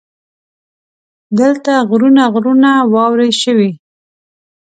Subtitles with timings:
[1.39, 3.71] دلته غرونه غرونه واورې شوي.